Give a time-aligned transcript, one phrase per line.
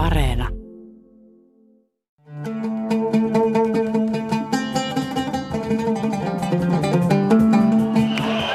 [0.00, 0.48] Areena.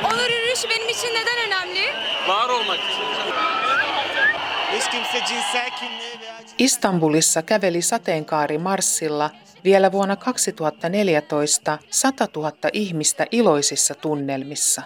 [0.04, 1.81] Onur yürüyüşü benim için neden önemli?
[2.28, 3.05] Var olmak için.
[4.71, 9.32] Hiç kimse cinsel kimliği veya Istanbulissa käveli sateenkaari Marssilla
[9.66, 14.84] vielä vuonna 2014 100 000 ihmistä iloisissa tunnelmissa.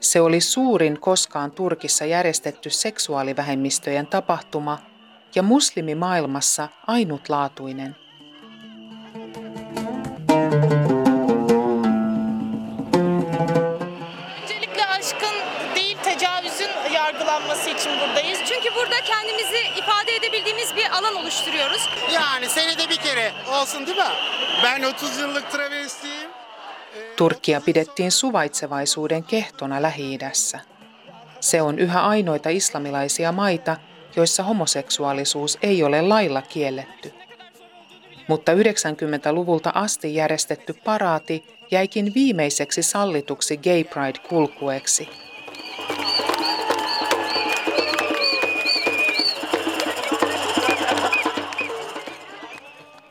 [0.00, 4.89] Se oli suurin koskaan Turkissa järjestetty seksuaalivähemmistöjen tapahtuma
[5.34, 7.94] ja muslimimaailmassa ainutlaatuinen.
[14.42, 15.34] Öncelikle aşkın
[15.74, 18.38] değil tecavüzün yargılanması için buradayız.
[18.44, 21.88] Çünkü burada kendimizi ifade edebildiğimiz bir alan oluşturuyoruz.
[22.14, 24.04] Yani senede bir kere olsun değil mi?
[24.64, 26.30] Ben 30 yıllık travestiyim.
[27.16, 30.60] Turkkia pidettiin suvaitsevaisuuden kehtona Lähi-idässä.
[31.40, 33.76] Se on yhä ainoita islamilaisia maita,
[34.16, 37.12] joissa homoseksuaalisuus ei ole lailla kielletty.
[38.28, 45.08] Mutta 90-luvulta asti järjestetty paraati jäikin viimeiseksi sallituksi Gay Pride-kulkueeksi.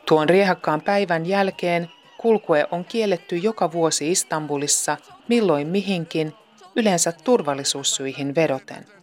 [0.06, 4.96] Tuon riehakkaan päivän jälkeen kulkue on kielletty joka vuosi Istanbulissa
[5.28, 6.32] milloin mihinkin,
[6.76, 8.99] yleensä turvallisuussyihin vedoten.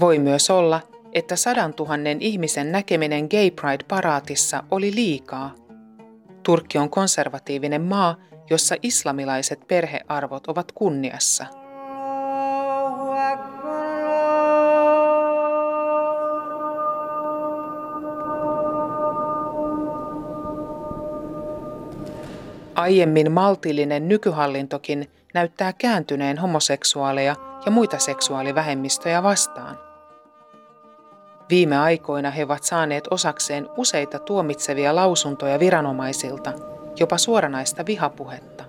[0.00, 0.80] Voi myös olla,
[1.12, 5.54] että sadan tuhannen ihmisen näkeminen Gay Pride-paraatissa oli liikaa.
[6.42, 8.16] Turkki on konservatiivinen maa,
[8.50, 11.46] jossa islamilaiset perhearvot ovat kunniassa.
[22.74, 29.89] Aiemmin maltillinen nykyhallintokin näyttää kääntyneen homoseksuaaleja ja muita seksuaalivähemmistöjä vastaan.
[31.50, 36.52] Viime aikoina he ovat saaneet osakseen useita tuomitsevia lausuntoja viranomaisilta,
[37.00, 38.64] jopa suoranaista vihapuhetta.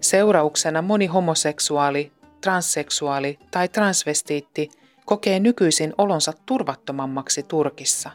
[0.00, 4.70] Seurauksena moni homoseksuaali, transseksuaali tai transvestiitti
[5.04, 8.10] kokee nykyisin olonsa turvattomammaksi Turkissa.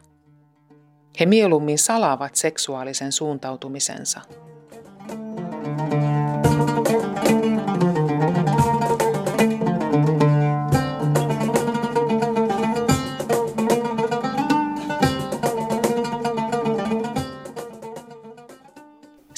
[1.19, 4.21] He mieluummin salaavat seksuaalisen suuntautumisensa.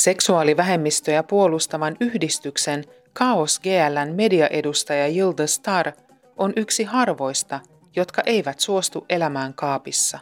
[0.07, 5.91] Seksuaalivähemmistöjä puolustavan yhdistyksen Kaos GLn mediaedustaja Yildiz Star
[6.37, 7.59] on yksi harvoista,
[7.95, 10.19] jotka eivät suostu elämään kaapissa.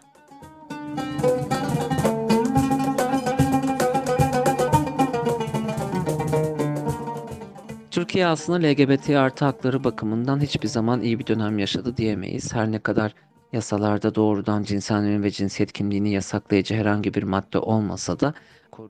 [7.92, 12.54] Türkiye aslında LGBT artı hakları bakımından hiçbir zaman iyi bir dönem yaşadı diyemeyiz.
[12.54, 13.14] Her ne kadar
[13.54, 18.34] yasalarda doğrudan cinsel yönelim ve cinsiyet kimliğini yasaklayıcı herhangi bir madde olmasa da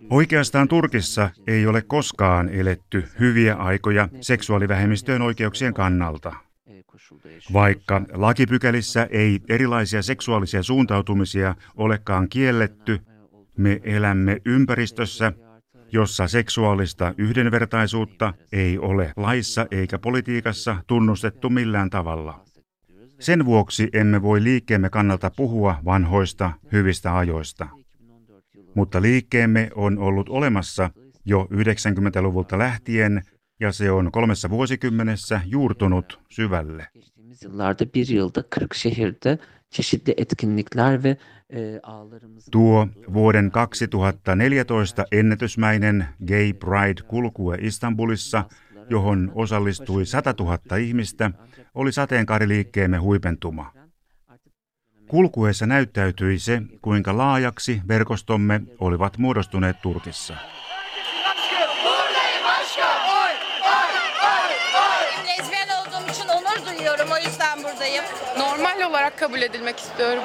[0.10, 6.34] Oikeastaan Turkissa ei ole koskaan eletty hyviä aikoja seksuaalivähemmistöjen oikeuksien kannalta.
[7.54, 13.00] Vaikka lakipykälissä ei erilaisia seksuaalisia suuntautumisia olekaan kielletty,
[13.58, 15.34] me elämme ympäristössä,
[15.92, 22.46] jossa seksuaalista yhdenvertaisuutta ei ole laissa eikä politiikassa tunnustettu millään tavalla.
[23.20, 27.68] Sen vuoksi emme voi liikkeemme kannalta puhua vanhoista, hyvistä ajoista.
[28.76, 30.90] Mutta liikkeemme on ollut olemassa
[31.26, 33.22] jo 90-luvulta lähtien
[33.60, 36.88] ja se on kolmessa vuosikymmenessä juurtunut syvälle.
[36.94, 41.18] geçtiğimiz yıllarda bir yılda 40 şehirde çeşitli etkinlikler ve
[41.50, 41.80] e,
[42.52, 48.46] Tuo vuoden 2014 ennätysmäinen Gay Pride-kulkue Istanbulissa,
[48.90, 51.32] johon osallistui 100 000 ihmistä,
[51.74, 53.85] oli sateenkaariliikkeemme huipentuma.
[55.08, 60.34] Kulkueessa näyttäytyi se, kuinka laajaksi verkostomme olivat muodostuneet Turkissa.
[65.28, 68.04] Lezbiyen olduğum için onur duyuyorum o yüzden buradayım.
[68.38, 70.24] normal olarak kabul edilmek istiyorum.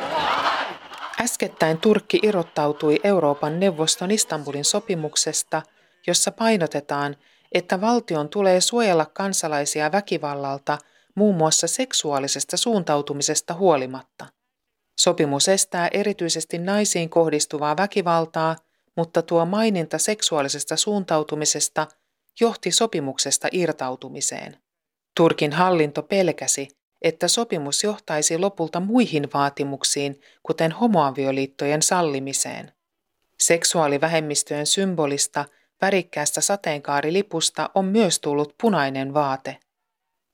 [1.20, 5.62] Äskettäin Turkki irrottautui Euroopan neuvoston Istanbulin sopimuksesta,
[6.06, 7.16] jossa painotetaan,
[7.52, 10.78] että valtion tulee suojella kansalaisia väkivallalta
[11.14, 14.39] muun muassa seksuaalisesta suuntautumisesta huolimatta.
[15.02, 18.56] Sopimus estää erityisesti naisiin kohdistuvaa väkivaltaa,
[18.96, 21.86] mutta tuo maininta seksuaalisesta suuntautumisesta
[22.40, 24.56] johti sopimuksesta irtautumiseen.
[25.16, 26.68] Turkin hallinto pelkäsi,
[27.02, 32.72] että sopimus johtaisi lopulta muihin vaatimuksiin, kuten homoavioliittojen sallimiseen.
[33.38, 35.44] Seksuaalivähemmistöjen symbolista
[35.82, 39.56] värikkäästä sateenkaarilipusta on myös tullut punainen vaate.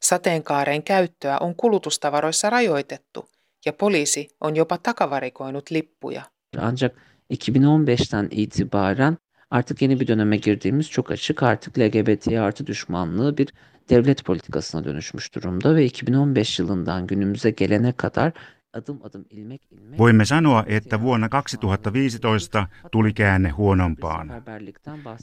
[0.03, 3.36] Sateenkaaren käyttöä on kulutustavaroissa rajoitettu
[3.67, 6.23] ja poliisi on jopa takavarikoinut lippuja.
[6.59, 6.97] Ancak
[7.31, 9.17] 2015'ten itibaren
[9.51, 11.43] artık yeni bir döneme girdiğimiz çok açık.
[11.43, 13.49] Artık LGBT artı düşmanlığı bir
[13.91, 18.33] devlet politikasına dönüşmüş durumda ve 2015 yılından günümüze gelene kadar
[18.73, 24.33] adım adım ilmek ilmek Voimme sanoa, että vuonna 2015 tuli käänne huonompaan.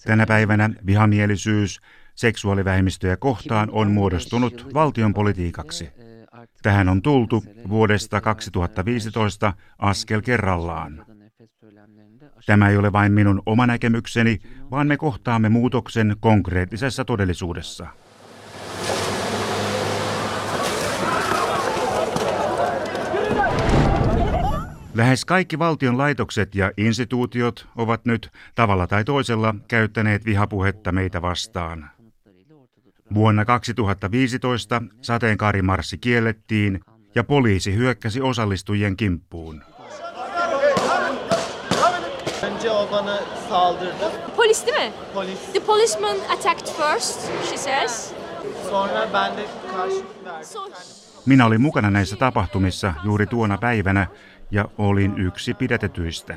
[0.06, 1.80] Tänä päivänä vihamielisyys
[2.16, 5.90] seksuaalivähemmistöjä kohtaan on muodostunut valtion politiikaksi.
[6.62, 11.06] Tähän on tultu vuodesta 2015 askel kerrallaan.
[12.46, 14.40] Tämä ei ole vain minun oma näkemykseni,
[14.72, 17.88] vaan me kohtaamme muutoksen konkreettisessa todellisuudessa.
[24.94, 31.90] Lähes kaikki valtion laitokset ja instituutiot ovat nyt tavalla tai toisella käyttäneet vihapuhetta meitä vastaan.
[33.14, 36.80] Vuonna 2015 sateenkaarimarssi kiellettiin
[37.16, 39.64] ja poliisi hyökkäsi osallistujien kimppuun.
[42.44, 43.18] Önce o bana
[43.50, 44.12] saldırdı.
[44.36, 44.94] Polis değil mi?
[45.14, 45.40] Polis.
[45.40, 48.14] The policeman attacked first, she says.
[48.70, 50.46] Sonra ben de karşılık verdim.
[50.46, 50.60] So
[51.26, 54.08] Minä olin mukana näissä tapahtumissa juuri tuona päivänä
[54.52, 56.36] ja olin yksi pidätetyistä.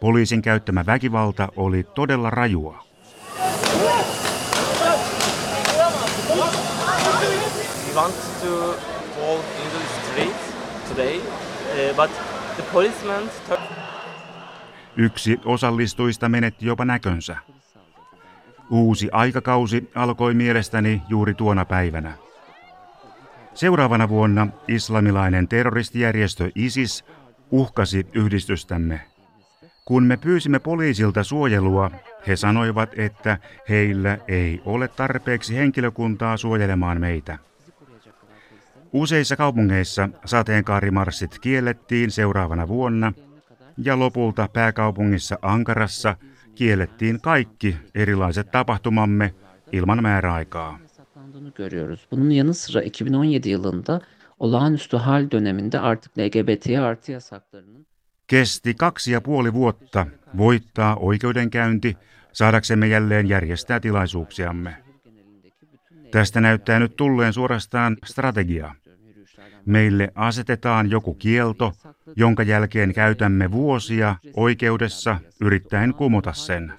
[0.00, 2.84] Poliisin käyttämä väkivalta oli todella rajua.
[7.90, 8.50] We want to
[9.20, 10.36] walk in the street
[10.88, 12.10] today, uh, but
[12.56, 13.30] the policeman
[14.96, 17.36] Yksi osallistujista menetti jopa näkönsä.
[18.70, 22.12] Uusi aikakausi alkoi mielestäni juuri tuona päivänä.
[23.54, 27.04] Seuraavana vuonna islamilainen terroristijärjestö ISIS
[27.50, 29.00] uhkasi yhdistystämme.
[29.84, 31.90] Kun me pyysimme poliisilta suojelua,
[32.26, 33.38] he sanoivat, että
[33.68, 37.38] heillä ei ole tarpeeksi henkilökuntaa suojelemaan meitä.
[38.92, 43.12] Useissa kaupungeissa sateenkaarimarssit kiellettiin seuraavana vuonna
[43.76, 46.16] ja lopulta pääkaupungissa Ankarassa
[46.54, 49.34] kiellettiin kaikki erilaiset tapahtumamme
[49.72, 50.78] ilman määräaikaa.
[51.54, 52.06] görüyoruz.
[52.10, 54.00] Bunun yanı sıra 2017 yılında
[54.38, 57.86] olağanüstü hal döneminde artık LGBT artı yasaklarının
[58.26, 60.06] Kesti kaksi ja puoli vuotta
[60.38, 61.96] voittaa oikeudenkäynti
[62.32, 64.89] saadaksemme jälleen järjestää tilaisuuksiamme.
[66.10, 68.74] Tästä näyttää nyt tulleen suorastaan strategia.
[69.66, 71.72] Meille asetetaan joku kielto,
[72.16, 76.72] jonka jälkeen käytämme vuosia oikeudessa yrittäen kumota sen.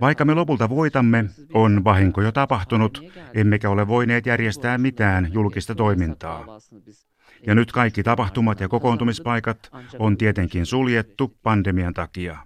[0.00, 1.24] Vaikka me lopulta voitamme,
[1.54, 3.04] on vahinko jo tapahtunut,
[3.34, 6.46] emmekä ole voineet järjestää mitään julkista toimintaa.
[7.46, 12.38] Ja nyt kaikki tapahtumat ja kokoontumispaikat on tietenkin suljettu pandemian takia.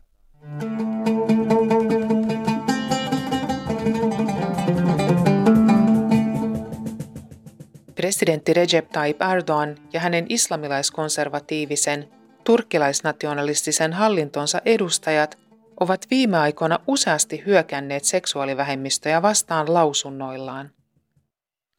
[8.00, 12.08] Presidentti Recep Tayyip Erdoğan ja hänen islamilaiskonservatiivisen,
[12.44, 15.38] turkkilaisnationalistisen hallintonsa edustajat
[15.81, 20.70] ovat viime aikoina useasti hyökänneet seksuaalivähemmistöjä vastaan lausunnoillaan.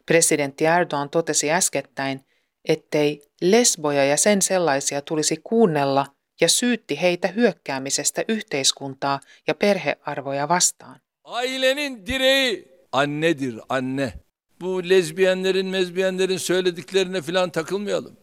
[0.06, 2.26] Presidentti Erdoğan totesi äskettäin,
[2.66, 6.06] ettei lesboja ja sen sellaisia tulisi kuunnella
[6.42, 11.00] ja syytti heitä hyökkäämisestä yhteiskuntaa ja perhearvoja vastaan.
[11.24, 14.14] Ailenin direği annedir anne.
[14.62, 18.18] Bu lezbiyenlerin mezbiyenlerin söylediklerine filan takılmayalım.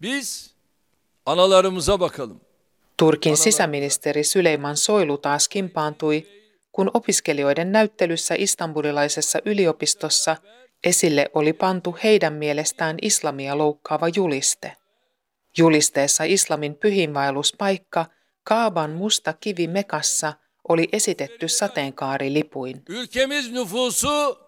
[0.00, 0.54] Biz
[1.26, 2.40] analarımıza bakalım.
[2.98, 6.26] Turkin sisäministeri Süleyman Soilu taas kimpaantui,
[6.72, 10.36] kun opiskelijoiden näyttelyssä istanbulilaisessa yliopistossa
[10.84, 14.76] esille oli pantu heidän mielestään islamia loukkaava juliste.
[15.58, 18.06] Julisteessa islamin pyhinvaelluspaikka
[18.44, 20.32] Kaaban musta kivi Mekassa
[20.68, 22.82] oli esitetty sateenkaarilipuin.
[22.88, 24.43] Ülkemiz nüfusu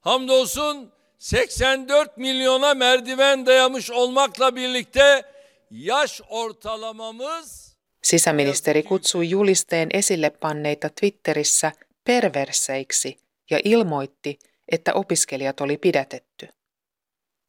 [0.00, 5.22] hamdolsun 84 milyona merdiven dayamış olmakla birlikte
[5.70, 7.70] yaş ortalamamız
[8.02, 11.72] Sisäministeri kutsui julisteen esille panneita Twitterissä
[12.04, 13.18] perverseiksi
[13.50, 14.38] ja ilmoitti,
[14.68, 16.48] että opiskelijat oli pidätetty.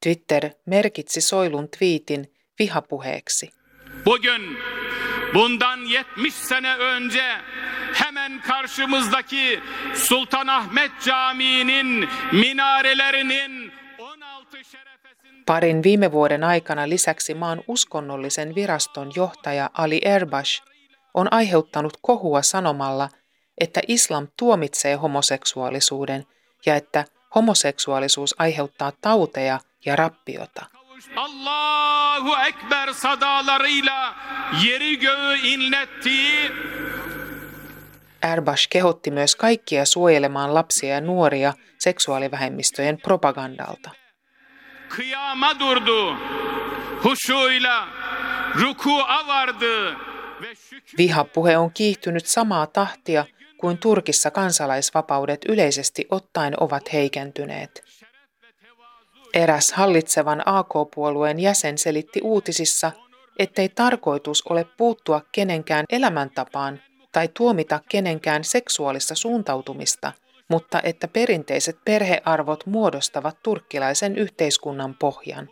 [0.03, 3.49] Twitter merkitsi Soilun twiitin vihapuheeksi.
[4.05, 4.57] Bugün
[5.33, 7.23] bundan 70 sene önce
[8.21, 9.59] hemen karşımızdaki
[9.93, 20.01] Sultanahmet Camii'nin minarelerinin 16 şerefesinde Parin viime vuoden aikana lisäksi maan uskonnollisen viraston johtaja Ali
[20.05, 20.61] Erbash
[21.13, 23.09] on aiheuttanut kohua sanomalla,
[23.57, 26.25] että islam tuomitsee homoseksuaalisuuden
[26.65, 30.65] ja että homoseksuaalisuus aiheuttaa tauteja ja rappiota.
[31.15, 34.15] Allahu Ekber sadalarıyla
[34.65, 36.51] yeri göğü inlettiği
[38.23, 43.89] Erbash kehotti myös kaikkia suojelemaan lapsia ja nuoria seksuaalivähemmistöjen propagandalta.
[44.95, 46.15] Kıyama durdu,
[47.03, 47.87] huşuyla
[48.55, 49.95] ruku'a vardı
[50.41, 50.55] ve
[50.97, 53.25] Vihapuhe on kiihtynyt samaa tahtia
[53.57, 57.83] kuin Turkissa kansalaisvapaudet yleisesti ottaen ovat heikentyneet.
[59.33, 62.91] Eräs hallitsevan AK-puolueen jäsen selitti uutisissa,
[63.39, 70.11] ettei tarkoitus ole puuttua kenenkään elämäntapaan tai tuomita kenenkään seksuaalista suuntautumista,
[70.49, 75.49] mutta että perinteiset perhearvot muodostavat turkkilaisen yhteiskunnan pohjan.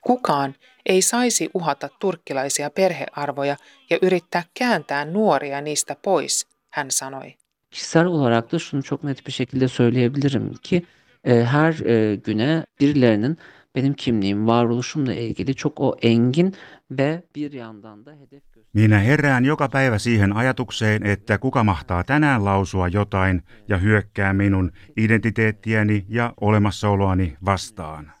[0.00, 0.54] Kukaan
[0.86, 3.56] ei saisi uhata turkkilaisia perhearvoja
[3.90, 7.34] ja yrittää kääntää nuoria niistä pois, hän sanoi.
[7.70, 10.86] Kişisel olarak da şunu çok net bir şekilde söyleyebilirim ki
[11.24, 13.38] e, her e, güne birilerinin
[13.76, 16.54] benim kimliğim, varoluşumla ilgili çok o engin
[16.90, 18.42] ve bir yandan da hedef
[18.74, 24.72] Minä herään joka päivä siihen ajatukseen, että kuka mahtaa tänään lausua jotain ja hyökkää minun
[24.96, 28.12] identiteettiäni ja olemassaoloani vastaan.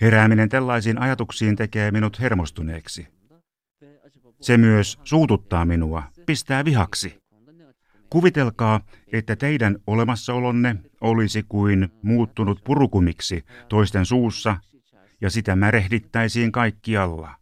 [0.00, 3.08] Herääminen tällaisiin ajatuksiin tekee minut hermostuneeksi.
[4.40, 7.18] Se myös suututtaa minua, pistää vihaksi.
[8.10, 8.80] Kuvitelkaa,
[9.12, 14.56] että teidän olemassaolonne olisi kuin muuttunut purukumiksi toisten suussa
[15.20, 17.34] ja sitä märehdittäisiin kaikkialla.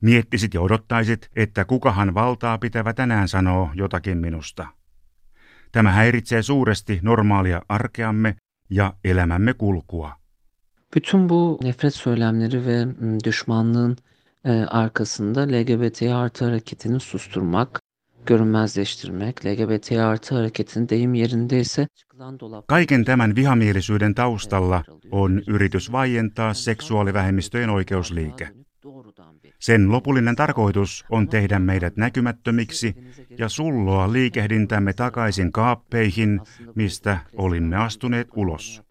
[0.00, 4.66] Miettisit ja odottaisit, että kukahan valtaa pitävä tänään sanoo jotakin minusta.
[5.72, 8.36] Tämä häiritsee suuresti normaalia arkeamme
[8.70, 10.16] ja elämämme kulkua.
[10.94, 12.86] Bütün bu nefret söylemleri ve
[13.24, 13.96] düşmanlığın
[14.68, 17.80] arkasında LGBT artı hareketini susturmak,
[18.26, 21.86] görünmezleştirmek, LGBT artı hareketin deyim yerindeyse
[22.68, 28.48] Kaiken tämän vihamielisyyden taustalla on yritys vaientaa seksuaalivähemmistöjen oikeusliike.
[29.58, 32.94] Sen lopullinen tarkoitus on tehdä meidät näkymättömiksi
[33.38, 36.40] ja sulloa liikehdintämme takaisin kaappeihin,
[36.74, 38.82] mistä olimme astuneet ulos.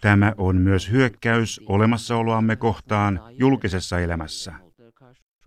[0.00, 4.65] Tämä on myös hyökkäys olemassaoloamme kohtaan julkisessa elämässä.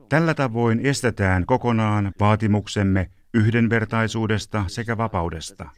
[0.10, 5.70] Tällä tavoin estetään kokonaan vaatimuksemme yhdenvertaisuudesta sekä vapaudesta.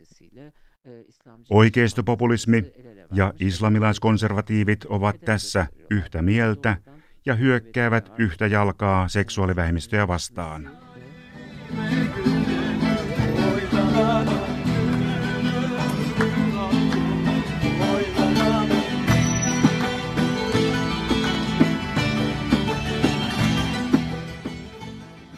[1.50, 2.66] Oikeistopopulismi
[3.14, 6.78] ja islamilaiskonservatiivit ovat tässä yhtä mieltä
[7.26, 10.81] ja hyökkäävät yhtä jalkaa seksuaalivähemmistöjä vastaan.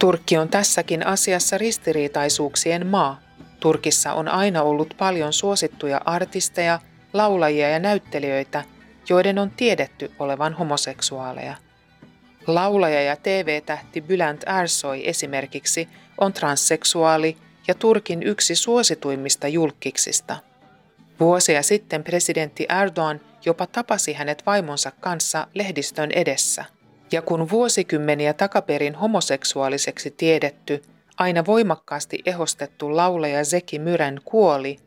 [0.04, 3.20] Turkki on tässäkin asiassa ristiriitaisuuksien maa.
[3.60, 6.80] Turkissa on aina ollut paljon suosittuja artisteja,
[7.14, 8.64] laulajia ja näyttelijöitä,
[9.10, 11.56] joiden on tiedetty olevan homoseksuaaleja.
[12.48, 20.38] Laulaja ja TV-tähti Bülent Ersoy esimerkiksi on transseksuaali ja Turkin yksi suosituimmista julkiksista.
[21.20, 26.66] Vuosia sitten presidentti Erdogan jopa tapasi hänet vaimonsa kanssa lehdistön edessä.
[27.14, 30.84] Ja kun vuosikymmeniä takaperin homoseksuaaliseksi tiedetty,
[31.18, 34.80] aina voimakkaasti ehostettu laulaja Zeki Myrän kuoli,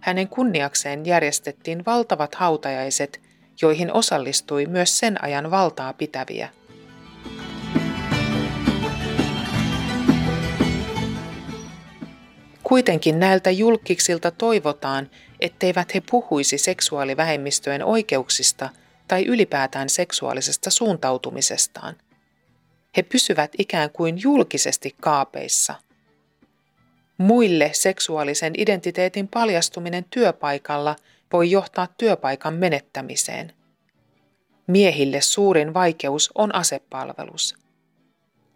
[0.00, 3.20] hänen kunniakseen järjestettiin valtavat hautajaiset,
[3.62, 6.48] joihin osallistui myös sen ajan valtaa pitäviä.
[12.62, 18.68] Kuitenkin näiltä julkiksilta toivotaan, etteivät he puhuisi seksuaalivähemmistöjen oikeuksista
[19.08, 21.96] tai ylipäätään seksuaalisesta suuntautumisestaan.
[22.96, 25.74] He pysyvät ikään kuin julkisesti kaapeissa.
[27.18, 30.96] Muille seksuaalisen identiteetin paljastuminen työpaikalla
[31.32, 33.52] voi johtaa työpaikan menettämiseen.
[34.66, 37.54] Miehille suurin vaikeus on asepalvelus.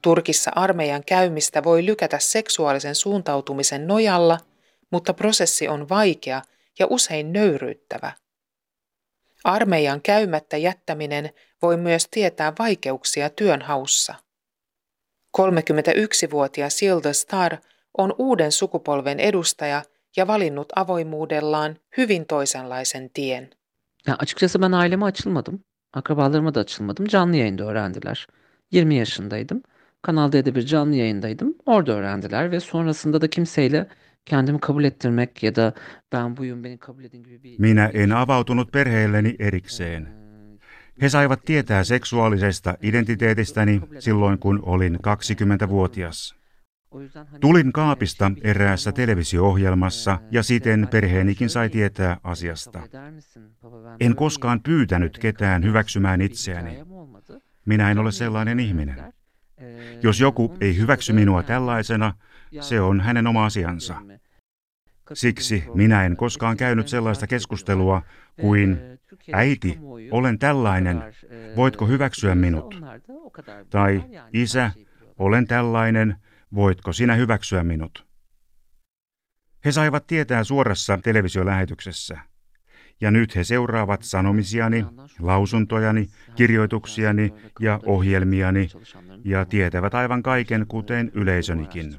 [0.02, 4.38] Turkissa armeijan käymistä voi lykätä seksuaalisen suuntautumisen nojalla,
[4.90, 6.42] mutta prosessi on vaikea
[6.78, 8.12] ja usein nöyryyttävä.
[9.48, 11.30] Armeijan käymättä jättäminen
[11.62, 14.14] voi myös tietää vaikeuksia työnhaussa.
[15.38, 17.56] 31-vuotias Silda Star
[17.98, 19.82] on uuden sukupolven edustaja
[20.16, 23.50] ja valinnut avoimuudellaan hyvin toisenlaisen tien.
[24.06, 25.64] Ya açıkçası ben aileme açılmadım.
[25.92, 27.06] Akrabalarıma da açılmadım.
[27.06, 28.26] Canlı yayında öğrendiler.
[28.70, 29.62] 20 yaşındaydım.
[30.02, 31.54] Kanal D'de bir canlı yayındaydım.
[31.66, 33.88] Orada öğrendiler ve sonrasında da kimseyle
[34.28, 35.72] kendimi kabul ettirmek ya da
[36.12, 37.58] ben buyum beni kabul edin gibi bir...
[37.58, 40.08] Minä en avautunut perheelleni erikseen.
[41.02, 46.38] He saivat tietää seksuaalisesta identiteetistäni silloin, kun olin 20-vuotias.
[47.40, 52.80] Tulin kaapista eräässä televisio-ohjelmassa ja siten perheenikin sai tietää asiasta.
[54.00, 56.84] En koskaan pyytänyt ketään hyväksymään itseäni.
[57.64, 59.12] Minä en ole sellainen ihminen.
[60.02, 62.14] Jos joku ei hyväksy minua tällaisena,
[62.60, 63.96] se on hänen oma asiansa.
[65.12, 68.02] Siksi minä en koskaan käynyt sellaista keskustelua
[68.40, 68.78] kuin,
[69.32, 69.78] äiti,
[70.10, 71.02] olen tällainen,
[71.56, 72.82] voitko hyväksyä minut?
[73.70, 74.70] Tai, isä,
[75.18, 76.16] olen tällainen,
[76.54, 78.06] voitko sinä hyväksyä minut?
[79.64, 82.18] He saivat tietää suorassa televisiolähetyksessä.
[83.00, 84.84] Ja nyt he seuraavat sanomisiani,
[85.20, 88.68] lausuntojani, kirjoituksiani ja ohjelmiani
[89.24, 91.96] ja tietävät aivan kaiken, kuten yleisönikin.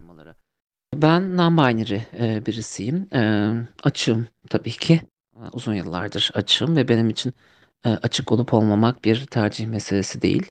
[0.98, 2.96] Ben non-binary e, birisiyim.
[2.96, 3.20] E,
[3.84, 5.02] açığım tabii ki.
[5.54, 7.34] Uzun yıllardır açığım ve benim için
[7.86, 10.48] e, açık olup olmamak bir tercih meselesi değil.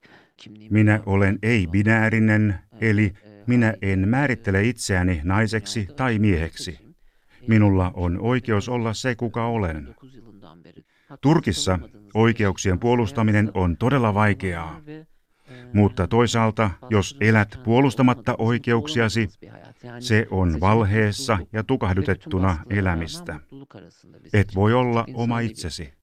[0.71, 3.12] Minä olen ei-binäärinen, eli
[3.47, 6.78] minä en määrittele itseäni naiseksi tai mieheksi.
[7.49, 9.95] Minulla on oikeus olla se, kuka olen.
[11.21, 11.79] Turkissa
[12.15, 14.81] oikeuksien puolustaminen on todella vaikeaa.
[15.73, 19.29] Mutta toisaalta, jos elät puolustamatta oikeuksiasi,
[20.00, 23.41] se on valheessa ja tukahdutettuna elämistä.
[24.33, 25.95] Et voi olla oma itsesi.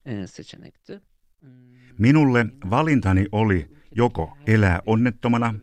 [1.97, 5.53] Minulle valintani oli joko elää onnettomana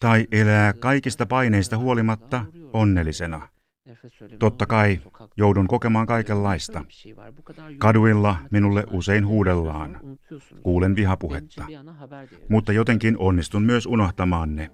[0.00, 3.48] tai elää kaikista paineista huolimatta onnellisena.
[4.38, 5.00] Totta kai
[5.36, 6.84] joudun kokemaan kaikenlaista.
[7.78, 10.00] Kaduilla minulle usein huudellaan.
[10.62, 11.64] Kuulen vihapuhetta.
[12.48, 14.70] Mutta jotenkin onnistun myös unohtamaan ne.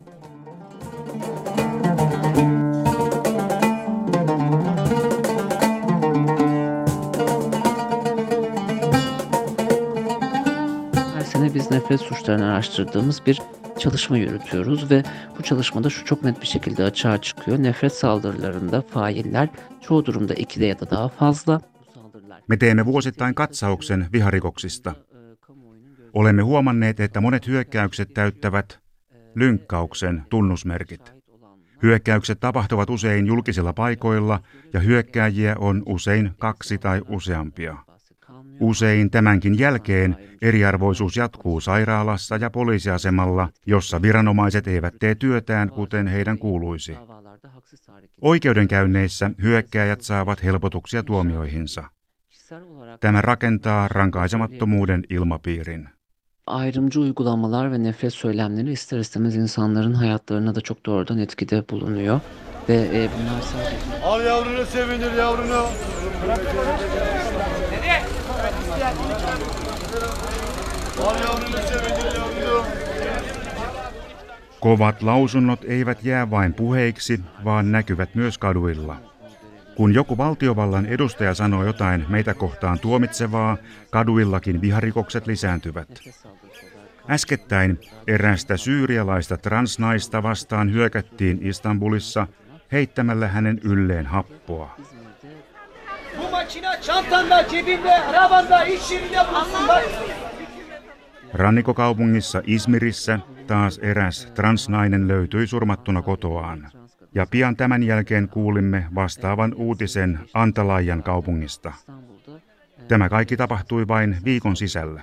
[11.14, 13.38] Her sene biz nefret suçlarını araştırdığımız bir
[13.78, 15.02] çalışma yürütüyoruz ve
[15.38, 17.62] bu çalışmada şu çok net bir şekilde açığa çıkıyor.
[17.62, 19.48] Nefret saldırılarında failler
[19.80, 21.60] çoğu durumda ikide ya da daha fazla.
[22.48, 24.94] Me teemme vuosittain katsauksen viharikoksista.
[26.12, 28.78] Olemme huomanneet, että monet hyökkäykset täyttävät
[29.36, 31.12] lynkkauksen tunnusmerkit.
[31.82, 34.40] Hyökkäykset tapahtuvat usein julkisilla paikoilla
[34.72, 37.76] ja hyökkääjiä on usein kaksi tai useampia.
[38.60, 46.38] Usein tämänkin jälkeen eriarvoisuus jatkuu sairaalassa ja poliisiasemalla, jossa viranomaiset eivät tee työtään kuten heidän
[46.38, 46.96] kuuluisi.
[48.20, 51.84] Oikeudenkäynneissä hyökkääjät saavat helpotuksia tuomioihinsa.
[53.00, 55.88] Tämä rakentaa rankaisemattomuuden ilmapiirin.
[56.46, 62.20] Ayrımcı uygulamalar ve nefret söylemleri ister istemez insanların hayatlarına da çok doğrudan etkide bulunuyor.
[62.68, 64.04] Ve e, bunlar sadece...
[64.04, 65.66] Al yavrunu sevindir yavrunu.
[66.22, 67.17] Sevindir yavrunu.
[74.60, 78.96] Kovat lausunnot eivät jää vain puheiksi, vaan näkyvät myös kaduilla.
[79.74, 83.56] Kun joku valtiovallan edustaja sanoo jotain meitä kohtaan tuomitsevaa,
[83.90, 85.88] kaduillakin viharikokset lisääntyvät.
[87.10, 92.26] Äskettäin erästä syyrialaista transnaista vastaan hyökättiin Istanbulissa
[92.72, 94.76] heittämällä hänen ylleen happoa.
[96.28, 99.84] Bu makine çantanda, cebinde, arabanda, iş yerinde bulunsun bak.
[101.34, 106.68] Rannikokaupungissa Izmirissä taas eräs transnainen löytyi surmattuna kotoaan.
[107.14, 111.72] Ja pian tämän jälkeen kuulimme vastaavan uutisen Antalaijan kaupungista.
[112.88, 115.00] Tämä kaikki tapahtui vain viikon sisällä.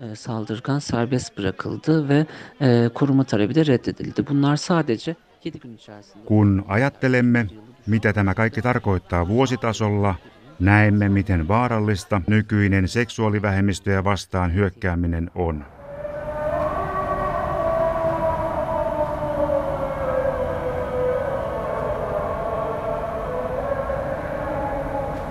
[0.00, 2.26] e, saldırgan serbest bırakıldı ve
[2.60, 4.26] e, koruma talebi de reddedildi.
[4.26, 6.24] Bunlar sadece 7 gün içerisinde.
[6.26, 7.46] Kun ajattelemme,
[7.86, 10.14] mitä tämä kaikki tarkoittaa vuositasolla,
[10.62, 15.64] näemme, miten vaarallista nykyinen seksuaalivähemmistöjä vastaan hyökkääminen on.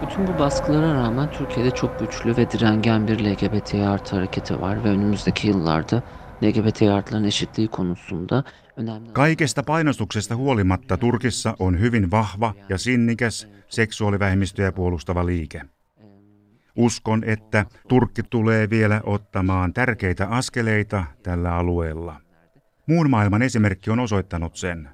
[0.02, 4.90] Bütün bu baskılara rağmen Türkiye'de çok güçlü ve direngen bir LGBT artı hareketi var ve
[4.90, 6.04] önümüzdeki yıllarda
[6.42, 6.82] LGBT
[7.28, 8.44] eşitliği konusunda
[8.78, 9.12] önemli...
[9.14, 15.62] Kaikesta painostuksesta huolimatta Turkissa on hyvin vahva ja sinnikäs seksuaalivähemmistöjä puolustava liike.
[16.76, 22.22] Uskon, että Turkki tulee vielä ottamaan tärkeitä askeleita tällä alueella.
[22.88, 24.90] Muun maailman esimerkki on osoittanut sen.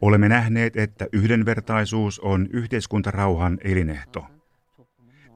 [0.00, 4.26] Olemme nähneet, että yhdenvertaisuus on yhteiskuntarauhan elinehto.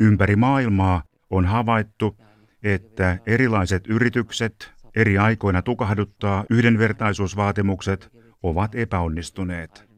[0.01, 2.17] Ympäri maailmaa on havaittu,
[2.63, 8.11] että erilaiset yritykset eri aikoina tukahduttaa yhdenvertaisuusvaatimukset
[8.43, 9.89] ovat epäonnistuneet.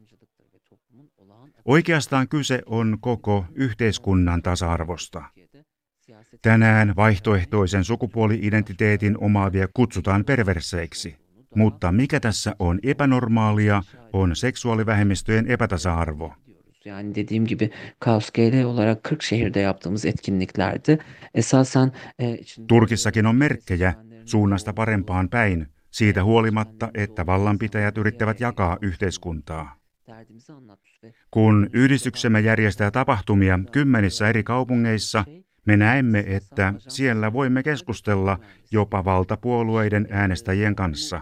[1.65, 5.23] Oikeastaan kyse on koko yhteiskunnan tasa-arvosta.
[6.41, 11.15] Tänään vaihtoehtoisen sukupuoli-identiteetin omaavia kutsutaan perverseiksi.
[11.55, 13.83] Mutta mikä tässä on epänormaalia,
[14.13, 16.33] on seksuaalivähemmistöjen epätasa-arvo.
[16.85, 20.97] Yani dediğim gibi Kaos GL olarak 40 şehirde yaptığımız etkinliklerde
[21.33, 22.37] esasen e,
[22.67, 23.93] Turkissakin on merkkejä
[24.25, 29.75] suunnasta parempaan päin, siitä huolimatta, että vallanpitäjät yrittävät jakaa yhteiskuntaa.
[31.31, 35.25] Kun yhdistyksemme järjestää tapahtumia kymmenissä eri kaupungeissa,
[35.65, 38.39] me näemme, että siellä voimme keskustella
[38.71, 41.21] jopa valtapuolueiden äänestäjien kanssa.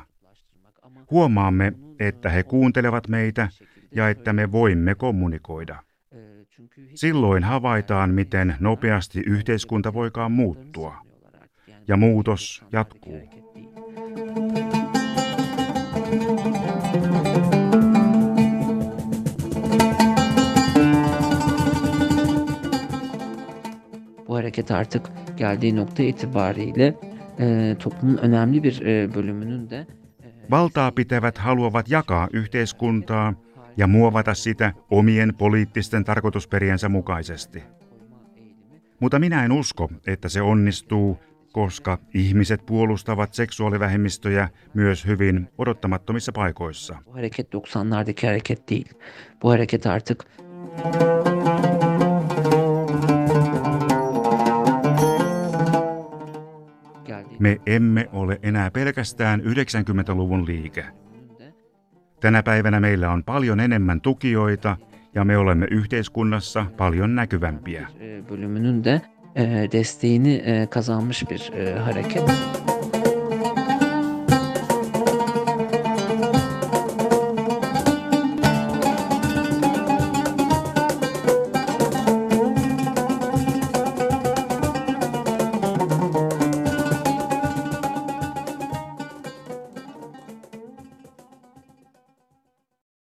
[1.12, 3.48] Huomaamme, että he kuuntelevat meitä
[3.96, 5.84] ja että me voimme kommunikoida.
[6.96, 11.09] Silloin havaitaan, miten nopeasti yhteiskunta voikaan muuttua.
[11.90, 13.18] Ja muutos jatkuu.
[24.28, 26.94] Bu hareket artık geldiği nokta itibariyle
[27.40, 29.88] e, toplumun önemli bir e, bölümünün de
[30.52, 33.34] Valtaa pitävät haluavat jakaa yhteiskuntaa
[33.78, 37.64] ja muovata sitä omien poliittisten tarkoitusperiensä mukaisesti.
[39.00, 41.18] Mutta minä en usko, että se onnistuu,
[41.52, 46.98] koska ihmiset puolustavat seksuaalivähemmistöjä myös hyvin odottamattomissa paikoissa.
[47.06, 48.90] bu hareket 90'lardaki hareket değil.
[49.42, 50.24] Bu hareket artık
[57.40, 60.86] Me emme ole enää pelkästään 90-luvun liike.
[62.20, 64.78] Tänä päivänä meillä on paljon enemmän tukijoita
[65.16, 67.88] ja me olemme yhteiskunnassa paljon näkyvämpiä.
[68.30, 69.02] bölümünün de
[69.72, 72.24] desteğini kazanmış bir hareket.